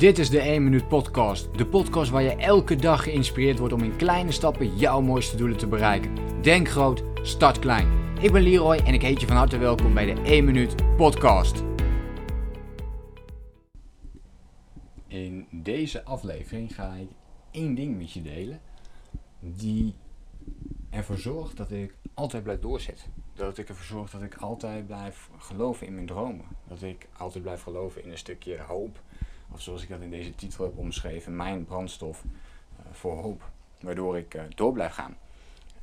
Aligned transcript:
Dit 0.00 0.18
is 0.18 0.30
de 0.30 0.40
1 0.40 0.64
Minuut 0.64 0.88
Podcast. 0.88 1.58
De 1.58 1.66
podcast 1.66 2.10
waar 2.10 2.22
je 2.22 2.36
elke 2.36 2.76
dag 2.76 3.02
geïnspireerd 3.02 3.58
wordt 3.58 3.74
om 3.74 3.82
in 3.82 3.96
kleine 3.96 4.32
stappen 4.32 4.76
jouw 4.76 5.00
mooiste 5.00 5.36
doelen 5.36 5.56
te 5.56 5.66
bereiken. 5.66 6.42
Denk 6.42 6.68
groot, 6.68 7.02
start 7.22 7.58
klein. 7.58 7.88
Ik 8.20 8.32
ben 8.32 8.42
Leroy 8.42 8.76
en 8.76 8.94
ik 8.94 9.02
heet 9.02 9.20
je 9.20 9.26
van 9.26 9.36
harte 9.36 9.58
welkom 9.58 9.94
bij 9.94 10.14
de 10.14 10.20
1 10.22 10.44
Minuut 10.44 10.96
Podcast. 10.96 11.62
In 15.06 15.46
deze 15.50 16.04
aflevering 16.04 16.74
ga 16.74 16.94
ik 16.94 17.08
één 17.50 17.74
ding 17.74 17.98
met 17.98 18.12
je 18.12 18.22
delen 18.22 18.60
die 19.40 19.94
ervoor 20.90 21.18
zorgt 21.18 21.56
dat 21.56 21.70
ik 21.70 21.94
altijd 22.14 22.42
blijf 22.42 22.60
doorzetten. 22.60 23.12
Dat 23.34 23.58
ik 23.58 23.68
ervoor 23.68 23.96
zorg 23.96 24.10
dat 24.10 24.22
ik 24.22 24.34
altijd 24.34 24.86
blijf 24.86 25.30
geloven 25.38 25.86
in 25.86 25.94
mijn 25.94 26.06
dromen. 26.06 26.44
Dat 26.68 26.82
ik 26.82 27.08
altijd 27.18 27.42
blijf 27.42 27.62
geloven 27.62 28.04
in 28.04 28.10
een 28.10 28.18
stukje 28.18 28.60
hoop 28.60 29.00
of 29.52 29.60
zoals 29.60 29.82
ik 29.82 29.88
dat 29.88 30.00
in 30.00 30.10
deze 30.10 30.34
titel 30.34 30.64
heb 30.64 30.78
omschreven, 30.78 31.36
mijn 31.36 31.64
brandstof 31.64 32.22
uh, 32.24 32.86
voor 32.92 33.16
hoop. 33.16 33.50
Waardoor 33.80 34.18
ik 34.18 34.34
uh, 34.34 34.42
door 34.54 34.72
blijf 34.72 34.92
gaan. 34.92 35.16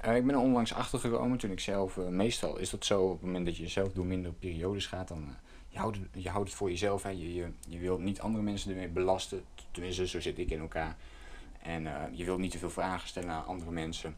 Uh, 0.05 0.15
ik 0.15 0.25
ben 0.25 0.35
er 0.35 0.41
onlangs 0.41 0.73
achter 0.73 0.99
gekomen 0.99 1.37
toen 1.37 1.51
ik 1.51 1.59
zelf, 1.59 1.97
meestal 1.97 2.57
is 2.57 2.69
dat 2.69 2.85
zo, 2.85 3.03
op 3.03 3.11
het 3.11 3.21
moment 3.21 3.45
dat 3.45 3.57
je 3.57 3.67
zelf 3.67 3.93
door 3.93 4.05
mindere 4.05 4.33
periodes 4.33 4.85
gaat, 4.85 5.07
dan 5.07 5.35
je 5.69 5.77
houdt, 5.77 5.97
je 6.13 6.29
houdt 6.29 6.47
het 6.47 6.57
voor 6.57 6.69
jezelf. 6.69 7.03
Hè. 7.03 7.09
Je, 7.09 7.33
je, 7.33 7.47
je 7.67 7.77
wilt 7.77 7.99
niet 7.99 8.21
andere 8.21 8.43
mensen 8.43 8.71
ermee 8.71 8.87
belasten. 8.87 9.43
Tenminste, 9.71 10.07
zo 10.07 10.21
zit 10.21 10.37
ik 10.37 10.49
in 10.49 10.59
elkaar. 10.59 10.95
En 11.61 11.87
je 12.11 12.25
wilt 12.25 12.39
niet 12.39 12.51
te 12.51 12.57
veel 12.57 12.69
vragen 12.69 13.07
stellen 13.07 13.29
aan 13.29 13.45
andere 13.45 13.71
mensen. 13.71 14.15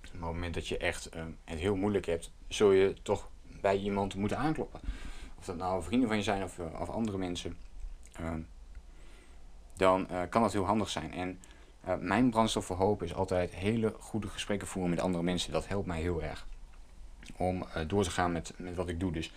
Maar 0.00 0.12
op 0.12 0.20
het 0.20 0.34
moment 0.34 0.54
dat 0.54 0.68
je 0.68 0.78
echt 0.78 1.10
het 1.44 1.58
heel 1.58 1.76
moeilijk 1.76 2.06
hebt, 2.06 2.30
zul 2.48 2.72
je 2.72 2.94
toch 3.02 3.28
bij 3.60 3.76
iemand 3.76 4.14
moeten 4.14 4.38
aankloppen. 4.38 4.80
Of 5.38 5.44
dat 5.44 5.56
nou 5.56 5.82
vrienden 5.82 6.08
van 6.08 6.16
je 6.16 6.22
zijn 6.22 6.42
of, 6.42 6.58
of 6.78 6.88
andere 6.88 7.18
mensen 7.18 7.56
dan 9.80 10.06
uh, 10.10 10.20
kan 10.28 10.42
dat 10.42 10.52
heel 10.52 10.64
handig 10.64 10.88
zijn. 10.88 11.12
En 11.12 11.38
uh, 11.88 11.94
mijn 12.00 12.30
brandstof 12.30 12.64
voor 12.64 12.76
hoop 12.76 13.02
is 13.02 13.14
altijd 13.14 13.54
hele 13.54 13.94
goede 13.98 14.28
gesprekken 14.28 14.68
voeren 14.68 14.90
met 14.90 15.00
andere 15.00 15.22
mensen. 15.22 15.52
Dat 15.52 15.68
helpt 15.68 15.86
mij 15.86 16.00
heel 16.00 16.22
erg 16.22 16.46
om 17.36 17.56
uh, 17.56 17.88
door 17.88 18.02
te 18.02 18.10
gaan 18.10 18.32
met, 18.32 18.52
met 18.56 18.74
wat 18.74 18.88
ik 18.88 19.00
doe. 19.00 19.12
Dus 19.12 19.32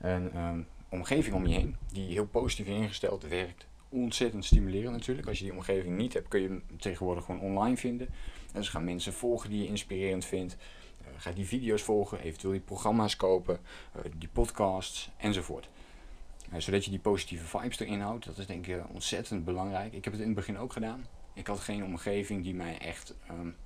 een 0.00 0.38
um, 0.38 0.66
omgeving 0.88 1.34
om 1.34 1.46
je 1.46 1.54
heen 1.54 1.76
die 1.92 2.12
heel 2.12 2.26
positief 2.26 2.66
ingesteld 2.66 3.22
werkt. 3.22 3.66
Ontzettend 3.88 4.44
stimulerend 4.44 4.92
natuurlijk. 4.92 5.28
Als 5.28 5.38
je 5.38 5.44
die 5.44 5.52
omgeving 5.52 5.96
niet 5.96 6.12
hebt, 6.12 6.28
kun 6.28 6.40
je 6.40 6.48
hem 6.48 6.62
tegenwoordig 6.78 7.24
gewoon 7.24 7.40
online 7.40 7.76
vinden. 7.76 8.06
En 8.52 8.60
dus 8.60 8.68
ga 8.68 8.78
mensen 8.78 9.12
volgen 9.12 9.50
die 9.50 9.62
je 9.62 9.68
inspirerend 9.68 10.24
vindt. 10.24 10.56
ga 11.16 11.30
die 11.30 11.46
video's 11.46 11.82
volgen, 11.82 12.20
eventueel 12.20 12.52
die 12.52 12.62
programma's 12.62 13.16
kopen, 13.16 13.58
die 14.16 14.28
podcasts 14.32 15.10
enzovoort. 15.16 15.68
Zodat 16.56 16.84
je 16.84 16.90
die 16.90 17.00
positieve 17.00 17.58
vibes 17.58 17.80
erin 17.80 18.00
houdt. 18.00 18.24
Dat 18.24 18.38
is 18.38 18.46
denk 18.46 18.66
ik 18.66 18.82
ontzettend 18.92 19.44
belangrijk. 19.44 19.92
Ik 19.92 20.04
heb 20.04 20.12
het 20.12 20.22
in 20.22 20.28
het 20.28 20.36
begin 20.36 20.58
ook 20.58 20.72
gedaan. 20.72 21.06
Ik 21.34 21.46
had 21.46 21.60
geen 21.60 21.84
omgeving 21.84 22.42
die 22.42 22.54
mij 22.54 22.78
echt 22.78 23.14
um, 23.30 23.56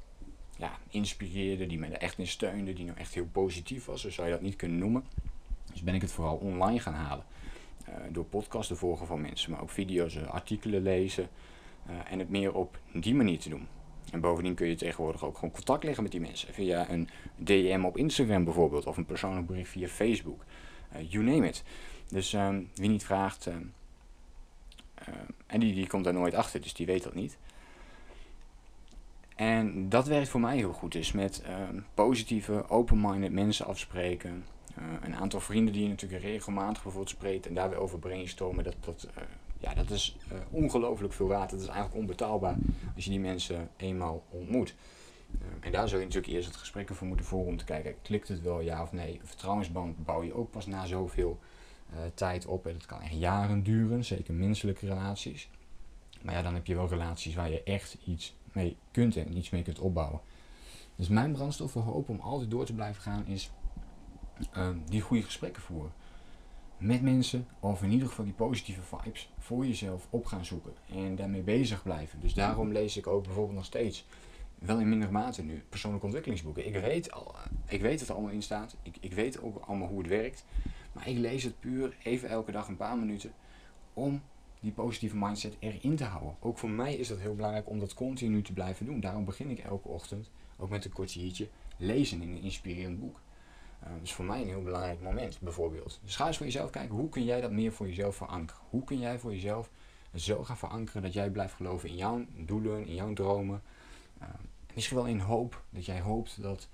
ja, 0.57 0.79
inspireerde, 0.89 1.67
die 1.67 1.79
mij 1.79 1.91
er 1.91 1.99
echt 1.99 2.19
in 2.19 2.27
steunde, 2.27 2.73
die 2.73 2.85
nou 2.85 2.99
echt 2.99 3.15
heel 3.15 3.29
positief 3.33 3.85
was. 3.85 4.01
Zo 4.01 4.11
zou 4.11 4.27
je 4.27 4.33
dat 4.33 4.43
niet 4.43 4.57
kunnen 4.57 4.79
noemen. 4.79 5.05
Dus 5.73 5.83
ben 5.83 5.95
ik 5.95 6.01
het 6.01 6.13
vooral 6.13 6.37
online 6.37 6.81
gaan 6.81 6.95
halen. 6.95 7.25
Uh, 7.89 7.95
door 8.11 8.25
podcasts 8.25 8.69
te 8.69 8.77
volgen 8.77 9.07
van 9.07 9.21
mensen, 9.21 9.51
maar 9.51 9.61
ook 9.61 9.71
video's, 9.71 10.15
uh, 10.15 10.27
artikelen 10.27 10.83
lezen. 10.83 11.29
en 12.09 12.19
het 12.19 12.29
meer 12.29 12.55
op 12.55 12.79
die 12.93 13.15
manier 13.15 13.39
te 13.39 13.49
doen. 13.49 13.67
En 14.13 14.21
bovendien 14.21 14.55
kun 14.55 14.67
je 14.67 14.75
tegenwoordig 14.75 15.25
ook 15.25 15.35
gewoon 15.35 15.51
contact 15.51 15.85
leggen 15.85 16.03
met 16.03 16.13
die 16.13 16.21
mensen. 16.21 16.55
Via 16.55 16.91
een 16.91 17.09
DM 17.37 17.83
op 17.85 17.97
Instagram 17.97 18.45
bijvoorbeeld, 18.45 18.87
of 18.87 18.97
een 18.97 19.07
persoonlijk 19.07 19.47
bericht 19.47 19.71
via 19.71 19.89
Facebook. 19.89 20.45
you 21.09 21.25
name 21.25 21.49
it. 21.49 21.65
Dus 22.11 22.33
um, 22.33 22.71
wie 22.75 22.89
niet 22.89 23.05
vraagt, 23.05 23.47
uh, 23.47 23.55
uh, 23.55 25.15
en 25.47 25.61
die, 25.61 25.75
die 25.75 25.87
komt 25.87 26.05
daar 26.05 26.13
nooit 26.13 26.35
achter, 26.35 26.61
dus 26.61 26.75
die 26.75 26.87
weet 26.87 27.03
dat 27.03 27.15
niet. 27.15 27.39
En 29.37 29.89
dat 29.89 30.07
werkt 30.07 30.29
voor 30.29 30.41
mij 30.41 30.57
heel 30.57 30.73
goed. 30.73 30.93
Dus 30.93 31.13
met 31.13 31.43
positieve, 31.95 32.69
open-minded 32.69 33.33
mensen 33.33 33.67
afspreken. 33.67 34.45
Uh, 34.79 34.85
een 35.03 35.17
aantal 35.17 35.41
vrienden 35.41 35.73
die 35.73 35.83
je 35.83 35.89
natuurlijk 35.89 36.23
regelmatig 36.23 36.83
bijvoorbeeld 36.83 37.15
spreekt 37.15 37.47
en 37.47 37.55
daar 37.55 37.69
weer 37.69 37.79
over 37.79 37.99
brainstormen. 37.99 38.65
Dat, 38.65 38.77
dat, 38.81 39.09
uh, 39.19 39.23
ja, 39.59 39.75
dat 39.75 39.91
is 39.91 40.17
ongelooflijk 40.51 41.13
veel 41.13 41.27
waard. 41.27 41.51
Dat 41.51 41.61
is 41.61 41.67
eigenlijk 41.67 41.97
onbetaalbaar 41.97 42.57
als 42.95 43.05
je 43.05 43.11
die 43.11 43.21
mensen 43.21 43.71
eenmaal 43.77 44.23
ontmoet. 44.31 44.75
en 45.61 45.73
daar 45.73 45.89
zou 45.89 46.01
je 46.01 46.07
natuurlijk 46.07 46.33
eerst 46.33 46.49
het 46.49 46.57
gesprek 46.57 46.95
voor 46.95 47.07
moeten 47.07 47.27
voeren 47.27 47.51
om 47.51 47.57
te 47.57 47.65
kijken, 47.65 47.95
klikt 48.03 48.29
het 48.29 48.43
wel 48.43 48.61
ja 48.61 48.83
of 48.83 48.93
nee. 48.93 49.19
Een 49.21 49.27
vertrouwensband 49.27 50.05
bouw 50.05 50.23
je 50.23 50.35
ook 50.35 50.51
pas 50.51 50.67
na 50.67 50.87
zoveel 50.87 51.39
tijd 52.15 52.47
op. 52.47 52.67
En 52.67 52.73
dat 52.73 52.87
kan 52.87 53.01
echt 53.01 53.19
jaren 53.19 53.63
duren, 53.63 54.05
zeker 54.05 54.35
menselijke 54.35 54.87
relaties. 54.87 55.49
Maar 56.23 56.35
ja, 56.35 56.43
dan 56.43 56.55
heb 56.55 56.67
je 56.67 56.75
wel 56.75 56.89
relaties 56.89 57.35
waar 57.35 57.51
je 57.51 57.63
echt 57.63 57.97
iets 58.05 58.35
mee 58.53 58.77
kunt 58.91 59.17
en 59.17 59.37
iets 59.37 59.51
mee 59.51 59.63
kunt 59.63 59.79
opbouwen. 59.79 60.21
Dus 60.97 61.09
mijn 61.09 61.33
brandstof 61.33 61.71
voor 61.71 61.83
hoop 61.83 62.09
om 62.09 62.21
altijd 62.21 62.51
door 62.51 62.65
te 62.65 62.75
blijven 62.75 63.03
gaan 63.03 63.27
is 63.27 63.51
uh, 64.57 64.69
die 64.89 65.01
goede 65.01 65.23
gesprekken 65.23 65.63
voeren. 65.63 65.93
Met 66.79 67.03
mensen, 67.03 67.47
of 67.61 67.83
in 67.83 67.91
ieder 67.91 68.09
geval 68.09 68.25
die 68.25 68.35
positieve 68.35 68.81
vibes 68.83 69.31
voor 69.39 69.67
jezelf 69.67 70.07
op 70.11 70.27
gaan 70.27 70.45
zoeken. 70.45 70.73
En 70.95 71.17
daarmee 71.17 71.43
bezig 71.43 71.83
blijven. 71.83 72.21
Dus 72.21 72.35
daarom 72.35 72.73
lees 72.73 72.97
ik 72.97 73.07
ook 73.07 73.25
bijvoorbeeld 73.25 73.57
nog 73.57 73.65
steeds, 73.65 74.07
wel 74.59 74.79
in 74.79 74.89
mindere 74.89 75.13
mate 75.13 75.43
nu, 75.43 75.63
persoonlijke 75.69 76.07
ontwikkelingsboeken. 76.07 76.67
Ik 76.67 76.81
weet, 76.81 77.13
al, 77.13 77.35
ik 77.69 77.81
weet 77.81 78.01
wat 78.01 78.09
er 78.09 78.15
allemaal 78.15 78.33
in 78.33 78.43
staat. 78.43 78.77
Ik, 78.83 78.97
ik 79.01 79.13
weet 79.13 79.43
ook 79.43 79.65
allemaal 79.67 79.89
hoe 79.89 79.99
het 79.99 80.09
werkt. 80.09 80.45
Maar 80.93 81.09
ik 81.09 81.17
lees 81.17 81.43
het 81.43 81.61
puur 81.61 81.97
even 82.03 82.29
elke 82.29 82.53
dag 82.53 82.69
een 82.69 82.77
paar 82.77 82.99
minuten 82.99 83.33
om 83.95 84.23
die 84.61 84.73
positieve 84.73 85.17
mindset 85.17 85.57
erin 85.59 85.97
te 85.97 86.05
houden. 86.05 86.37
Ook 86.41 86.59
voor 86.59 86.71
mij 86.71 86.95
is 86.95 87.09
dat 87.09 87.19
heel 87.19 87.35
belangrijk 87.35 87.69
om 87.69 87.79
dat 87.79 87.95
continu 87.95 88.43
te 88.43 88.53
blijven 88.53 88.87
doen. 88.87 89.01
Daarom 89.01 89.25
begin 89.25 89.51
ik 89.51 89.59
elke 89.59 89.89
ochtend, 89.89 90.31
ook 90.57 90.71
met 90.71 90.85
een 90.85 90.93
kwartiertje, 90.93 91.49
lezen 91.77 92.23
in 92.23 92.31
een 92.31 92.43
inspirerend 92.43 93.01
boek. 93.01 93.21
Uh, 93.85 93.89
dus 94.01 94.13
voor 94.13 94.25
mij 94.25 94.41
een 94.41 94.49
heel 94.49 94.63
belangrijk 94.63 95.01
moment, 95.01 95.41
bijvoorbeeld. 95.41 96.01
Dus 96.05 96.17
ga 96.17 96.27
eens 96.27 96.37
voor 96.37 96.47
jezelf 96.47 96.71
kijken, 96.71 96.95
hoe 96.95 97.09
kun 97.09 97.25
jij 97.25 97.41
dat 97.41 97.51
meer 97.51 97.73
voor 97.73 97.87
jezelf 97.87 98.17
verankeren? 98.17 98.63
Hoe 98.71 98.85
kun 98.85 98.99
jij 98.99 99.19
voor 99.19 99.33
jezelf 99.33 99.71
zo 100.15 100.45
gaan 100.45 100.57
verankeren 100.57 101.03
dat 101.03 101.13
jij 101.13 101.31
blijft 101.31 101.55
geloven 101.55 101.89
in 101.89 101.97
jouw 101.97 102.25
doelen, 102.37 102.87
in 102.87 102.95
jouw 102.95 103.13
dromen? 103.13 103.63
Uh, 104.23 104.29
misschien 104.75 104.97
wel 104.97 105.07
in 105.07 105.19
hoop, 105.19 105.63
dat 105.71 105.85
jij 105.85 106.01
hoopt 106.01 106.43
dat 106.43 106.69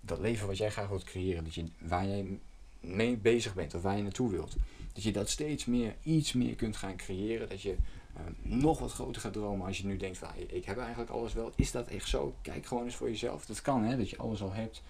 dat 0.00 0.18
leven 0.18 0.46
wat 0.46 0.56
jij 0.56 0.70
graag 0.70 0.88
wilt 0.88 1.04
creëren, 1.04 1.44
dat 1.44 1.54
je, 1.54 1.64
waar 1.78 2.06
jij 2.06 2.38
mee 2.80 3.16
bezig 3.16 3.54
bent 3.54 3.74
of 3.74 3.82
waar 3.82 3.96
je 3.96 4.02
naartoe 4.02 4.30
wilt. 4.30 4.56
Dat 4.92 5.02
je 5.02 5.12
dat 5.12 5.28
steeds 5.28 5.64
meer, 5.64 5.96
iets 6.02 6.32
meer 6.32 6.54
kunt 6.54 6.76
gaan 6.76 6.96
creëren. 6.96 7.48
Dat 7.48 7.62
je 7.62 7.76
uh, 8.16 8.22
nog 8.42 8.78
wat 8.78 8.92
groter 8.92 9.22
gaat 9.22 9.32
dromen 9.32 9.66
als 9.66 9.78
je 9.78 9.86
nu 9.86 9.96
denkt 9.96 10.18
van 10.18 10.28
ik 10.46 10.64
heb 10.64 10.78
eigenlijk 10.78 11.10
alles 11.10 11.32
wel. 11.32 11.52
Is 11.56 11.70
dat 11.70 11.88
echt 11.88 12.08
zo? 12.08 12.34
Kijk 12.42 12.66
gewoon 12.66 12.84
eens 12.84 12.94
voor 12.94 13.08
jezelf. 13.08 13.46
Dat 13.46 13.62
kan 13.62 13.84
hè, 13.84 13.96
dat 13.96 14.10
je 14.10 14.16
alles 14.16 14.42
al 14.42 14.52
hebt. 14.52 14.82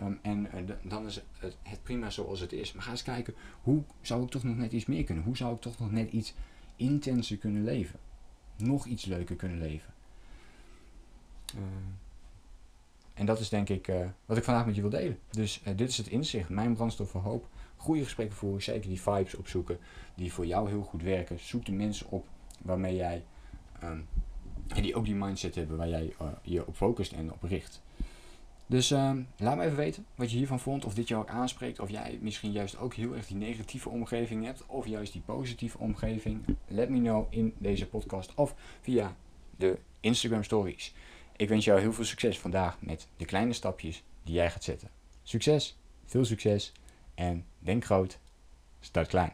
Um, 0.00 0.18
en 0.22 0.48
uh, 0.54 0.74
dan 0.82 1.06
is 1.06 1.20
het, 1.38 1.56
het, 1.62 1.82
prima 1.82 2.10
zoals 2.10 2.40
het 2.40 2.52
is. 2.52 2.72
Maar 2.72 2.82
ga 2.82 2.90
eens 2.90 3.02
kijken, 3.02 3.34
hoe 3.62 3.82
zou 4.00 4.22
ik 4.22 4.30
toch 4.30 4.42
nog 4.42 4.56
net 4.56 4.72
iets 4.72 4.86
meer 4.86 5.04
kunnen? 5.04 5.24
Hoe 5.24 5.36
zou 5.36 5.54
ik 5.54 5.60
toch 5.60 5.78
nog 5.78 5.90
net 5.90 6.12
iets 6.12 6.34
intenser 6.76 7.36
kunnen 7.36 7.64
leven? 7.64 7.98
Nog 8.56 8.86
iets 8.86 9.04
leuker 9.04 9.36
kunnen 9.36 9.58
leven? 9.58 9.94
Uh, 11.56 11.62
en 13.20 13.26
dat 13.26 13.40
is 13.40 13.48
denk 13.48 13.68
ik 13.68 13.88
uh, 13.88 13.96
wat 14.26 14.36
ik 14.36 14.44
vandaag 14.44 14.66
met 14.66 14.74
je 14.74 14.80
wil 14.80 14.90
delen. 14.90 15.18
Dus 15.30 15.60
uh, 15.66 15.76
dit 15.76 15.88
is 15.88 15.96
het 15.96 16.08
inzicht, 16.08 16.48
mijn 16.48 16.74
brandstof 16.74 17.10
voor 17.10 17.20
hoop. 17.20 17.48
Goede 17.76 18.02
gesprekken 18.02 18.36
voeren, 18.36 18.62
zeker 18.62 18.88
die 18.88 19.00
vibes 19.00 19.34
opzoeken 19.34 19.78
die 20.14 20.32
voor 20.32 20.46
jou 20.46 20.68
heel 20.68 20.82
goed 20.82 21.02
werken. 21.02 21.38
Zoek 21.38 21.64
de 21.64 21.72
mensen 21.72 22.10
op 22.10 22.26
waarmee 22.62 22.96
jij, 22.96 23.24
en 23.78 24.06
die 24.82 24.94
ook 24.94 25.04
die 25.04 25.14
mindset 25.14 25.54
hebben 25.54 25.76
waar 25.76 25.88
jij 25.88 26.14
uh, 26.22 26.28
je 26.42 26.66
op 26.66 26.76
focust 26.76 27.12
en 27.12 27.32
op 27.32 27.42
richt. 27.42 27.82
Dus 28.66 28.90
um, 28.90 29.26
laat 29.36 29.56
me 29.56 29.64
even 29.64 29.76
weten 29.76 30.06
wat 30.14 30.30
je 30.30 30.36
hiervan 30.36 30.60
vond, 30.60 30.84
of 30.84 30.94
dit 30.94 31.08
jou 31.08 31.22
ook 31.22 31.28
aanspreekt, 31.28 31.80
of 31.80 31.90
jij 31.90 32.18
misschien 32.20 32.52
juist 32.52 32.78
ook 32.78 32.94
heel 32.94 33.16
erg 33.16 33.26
die 33.26 33.36
negatieve 33.36 33.88
omgeving 33.88 34.44
hebt, 34.44 34.66
of 34.66 34.86
juist 34.86 35.12
die 35.12 35.22
positieve 35.22 35.78
omgeving. 35.78 36.44
Let 36.66 36.88
me 36.88 36.98
know 36.98 37.26
in 37.30 37.54
deze 37.58 37.86
podcast 37.86 38.34
of 38.34 38.54
via 38.80 39.16
de 39.56 39.78
Instagram 40.00 40.42
stories. 40.44 40.94
Ik 41.40 41.48
wens 41.48 41.64
jou 41.64 41.80
heel 41.80 41.92
veel 41.92 42.04
succes 42.04 42.38
vandaag 42.38 42.76
met 42.80 43.06
de 43.16 43.24
kleine 43.24 43.52
stapjes 43.52 44.02
die 44.22 44.34
jij 44.34 44.50
gaat 44.50 44.64
zetten. 44.64 44.88
Succes, 45.22 45.76
veel 46.06 46.24
succes 46.24 46.72
en 47.14 47.44
denk 47.58 47.84
groot, 47.84 48.18
start 48.80 49.08
klein. 49.08 49.32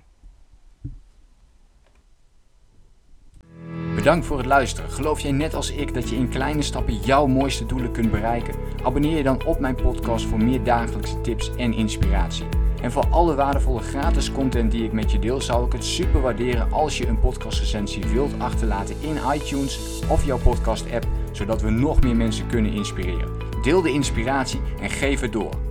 Bedankt 3.95 4.27
voor 4.27 4.37
het 4.37 4.47
luisteren. 4.47 4.91
Geloof 4.91 5.21
jij 5.21 5.33
net 5.33 5.55
als 5.55 5.71
ik 5.71 5.95
dat 5.95 6.09
je 6.09 6.17
in 6.17 6.29
kleine 6.29 6.63
stappen 6.63 6.97
jouw 6.97 7.27
mooiste 7.27 7.67
doelen 7.67 7.93
kunt 7.93 8.11
bereiken? 8.11 8.55
Abonneer 8.83 9.17
je 9.17 9.23
dan 9.23 9.45
op 9.45 9.59
mijn 9.59 9.75
podcast 9.75 10.27
voor 10.27 10.43
meer 10.43 10.65
dagelijkse 10.65 11.21
tips 11.21 11.57
en 11.57 11.73
inspiratie. 11.73 12.49
En 12.83 12.93
voor 12.93 13.07
alle 13.07 13.35
waardevolle 13.35 13.81
gratis 13.81 14.33
content 14.33 14.71
die 14.71 14.85
ik 14.85 14.93
met 14.93 15.13
je 15.13 15.19
deel, 15.19 15.41
zou 15.41 15.67
ik 15.67 15.73
het 15.73 15.85
super 15.85 16.21
waarderen 16.21 16.73
als 16.73 16.99
je 16.99 17.07
een 17.07 17.21
podcastrecensie 17.21 18.07
wilt 18.07 18.39
achterlaten 18.39 18.97
in 19.01 19.19
iTunes 19.35 20.01
of 20.09 20.25
jouw 20.25 20.39
podcast 20.39 20.93
app 20.93 21.07
zodat 21.37 21.63
we 21.63 21.71
nog 21.71 22.01
meer 22.01 22.17
mensen 22.17 22.47
kunnen 22.47 22.73
inspireren. 22.73 23.29
Deel 23.63 23.83
de 23.83 23.93
inspiratie 23.93 24.61
en 24.81 24.91
geef 24.91 25.21
het 25.21 25.33
door. 25.33 25.66